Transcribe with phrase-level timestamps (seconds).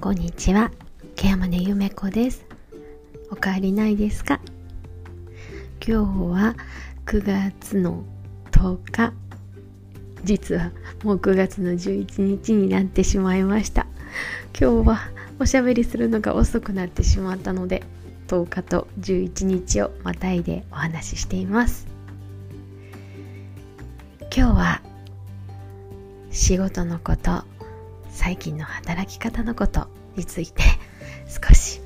[0.00, 0.70] こんにちは、
[1.16, 2.46] ケ山根ゆめ子です。
[3.32, 4.40] おかわりないですか？
[5.84, 6.54] 今日は
[7.04, 8.04] 9月の
[8.52, 9.12] 10日。
[10.22, 10.70] 実は
[11.02, 13.88] もう9月の11日になってしまいました。
[14.58, 15.00] 今日は
[15.40, 17.82] おしゃべりするのが遅くなってしまったので、
[18.28, 21.88] 10日と11日をまたいでお話ししています。
[24.20, 24.80] 今日は
[26.30, 27.42] 仕事のこと
[28.28, 30.62] 最近の働き方のことについて
[31.48, 31.80] 少し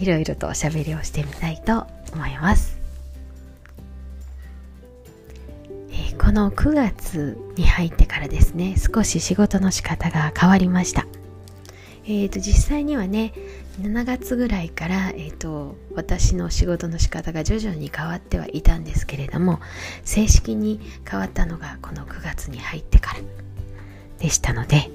[0.00, 2.76] いろいろとおしゃべりをしてみたいと思います、
[5.92, 11.06] えー、この9月に入ってからですね少し仕事の仕方が変わりました。
[12.06, 13.32] えーと、実際にはね
[13.80, 19.60] 7月ぐらいから、えーと私の仕事の仕方が徐々に変わってはいたんですけれども
[20.04, 23.20] 正式に変わったのがこの9月に入ってから
[24.18, 24.90] でしたので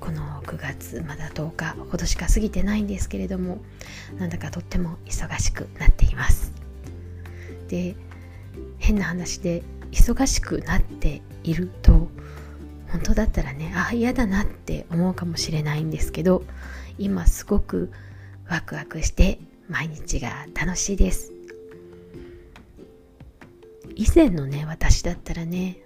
[0.00, 3.58] この9月まだ10日ほどしか過ぎてないんですけれども
[4.18, 6.52] なんだかとっても忙しくなっています。
[7.68, 7.96] で
[8.78, 12.08] 変な話で忙しくなっていると
[12.88, 16.42] 本当だったらねあ嫌だなって思うかもしれないんですけど
[16.98, 17.90] 今すごく
[18.48, 21.32] ワクワクして毎日が楽しいです。
[23.94, 25.78] 以前のね私だったらね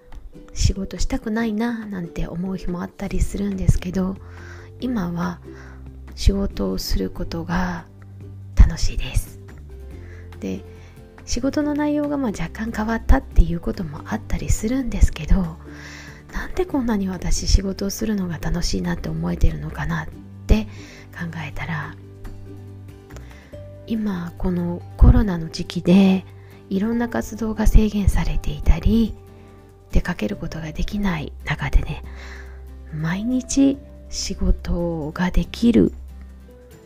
[0.53, 4.17] 仕事したくないななんて思う日もあったりするんですけど
[4.79, 5.39] 今は
[6.15, 7.85] 仕事をすることが
[8.55, 9.39] 楽しいです。
[10.39, 10.63] で
[11.25, 15.57] 仕事の内容がまあ若干変わったっていうこともあったりするんですけど
[16.33, 20.07] なんでこんなに私仕事をするのが楽しいなって思えてるのかなっ
[20.47, 20.65] て
[21.13, 21.95] 考えたら
[23.87, 26.25] 今このコロナの時期で
[26.69, 29.15] いろんな活動が制限されていたり
[29.91, 32.03] 出かけることができない中でね
[32.93, 33.77] 毎日
[34.09, 35.93] 仕事ができる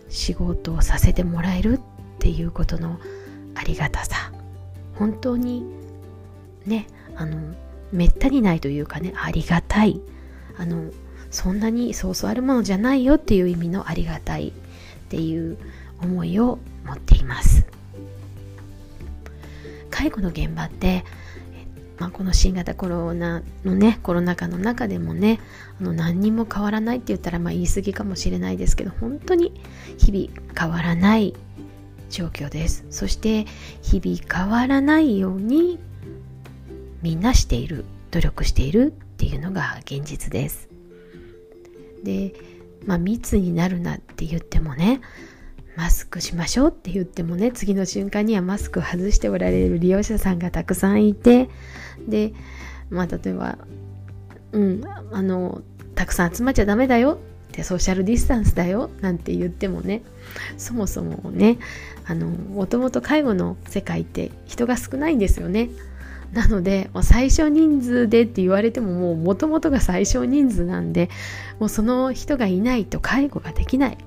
[0.10, 1.82] 仕事をさせてもらえるっ
[2.20, 3.00] ていうことの
[3.56, 4.32] ありがたさ。
[4.96, 5.66] 本当に
[6.66, 7.38] ねあの
[7.92, 10.00] めったにないというかねありがたい。
[10.58, 10.92] あの
[11.32, 14.52] そんなにそうそうあるものじゃないよっていう意味のありがたいっ
[15.10, 15.58] ていう
[16.02, 17.66] 思いを持っています。
[19.90, 21.04] 介護の現場って
[21.98, 25.40] まあ、この新型コロナのねコロナ禍の中でもね
[25.80, 29.54] あの何にも変わらないって言ったらまあ言い過ぎかもしれないですけど本当に
[29.98, 31.34] 日々変わらない
[32.10, 32.86] 状況です。
[32.90, 33.46] そして
[33.82, 35.80] 日々変わらないように
[37.02, 40.70] みんなしている努力しているっていうのが現実です。
[42.04, 42.34] で
[42.86, 45.02] まあ密になるなって言ってもね
[45.76, 51.50] マスクしましょうって言ってもね次の瞬間にはマスク外しておられる利用者さんがたくさんいて
[52.08, 52.34] で
[52.90, 53.58] まあ例えば
[54.52, 54.82] うん
[55.12, 55.62] あの
[55.96, 57.18] たくさん集まっちゃダメだよ
[57.50, 60.04] ってソーシャルディスタンスだよなんて言ってもね
[60.58, 61.58] そもそもね
[62.06, 65.70] あのもともと介護の世界って人が少ないんですよね。
[66.34, 71.10] なのでもう最小人数でって言われてももうもともとが最小人数なんで
[71.60, 73.98] もうその人がいないと介護ができない。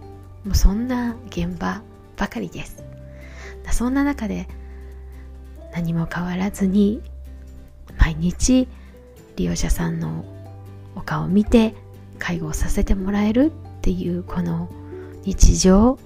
[0.48, 1.82] もうそんな現場
[2.16, 2.82] ばかりです。
[3.70, 4.48] そんな中で
[5.74, 7.02] 何も変わらずに
[7.98, 8.66] 毎日
[9.36, 10.24] 利用者さんの
[10.96, 11.74] お顔を見て
[12.18, 14.70] 介護をさせてもらえるっていうこの
[15.24, 15.98] 日常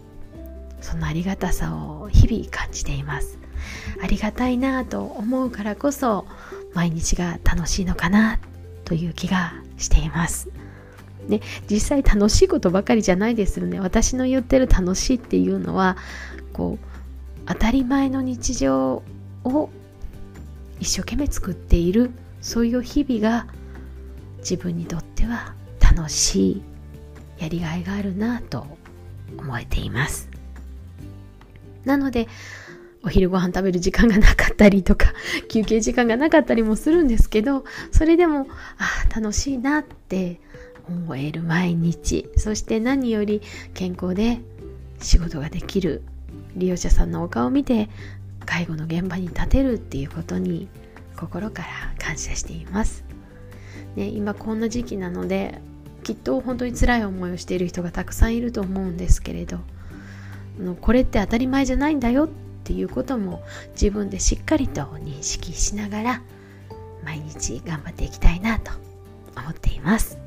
[0.80, 3.38] そのありがたさを日々感じています。
[4.02, 6.26] ありがたいなと思うからこそ
[6.74, 8.40] 毎日が楽しいのかな
[8.84, 10.48] という気がしています。
[11.28, 11.40] ね、
[11.70, 13.80] 実際楽しいことばかりじゃないですよね。
[13.80, 15.96] 私の言ってる楽しいっていうのは
[16.52, 16.86] こう
[17.46, 19.02] 当たり前の日常
[19.44, 19.70] を
[20.80, 22.10] 一生懸命作っている
[22.40, 23.46] そういう日々が
[24.38, 26.62] 自分にとっては楽しい
[27.38, 28.66] やりがいがあるなと
[29.38, 30.28] 思えています。
[31.84, 32.28] なので
[33.04, 35.12] お昼ご飯食べる時間がなかったりとか
[35.48, 38.46] 休憩時間がなかったりもするんですけどそれでも
[38.78, 40.40] あ楽しいなって
[40.88, 43.42] 思える毎日そして何より
[43.74, 44.40] 健康で
[45.00, 46.02] 仕事ができる
[46.56, 47.88] 利用者さんのお顔を見て
[48.44, 50.68] 介護の現場に立てるっていうことに
[51.16, 51.68] 心から
[51.98, 53.04] 感謝しています、
[53.96, 55.60] ね、今こんな時期なので
[56.02, 59.60] きっと本当に辛い思いをしている人がたくさんいると思うんですけれど
[60.80, 62.28] これって当たり前じゃないんだよっ
[62.64, 63.42] ていうことも
[63.72, 66.22] 自分でしっかりと認識しながら
[67.04, 68.72] 毎日頑張っていきたいなと
[69.36, 70.21] 思っています。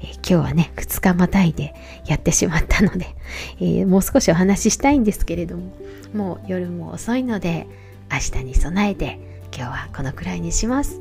[0.00, 1.74] えー、今日はね、2日またいで
[2.06, 3.06] やってしまったので、
[3.60, 5.72] えー、もう少しお話ししたいんですけれども、
[6.14, 7.66] もう夜も遅いので、
[8.10, 9.18] 明日に備えて
[9.54, 11.00] 今日はこのくらいにします。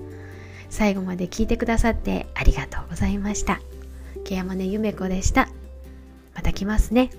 [0.69, 3.61] 最後まで聞いてくださってありがとうございました。
[4.25, 5.47] ケ山根ゆめ子でした。
[6.35, 7.09] また来ますね。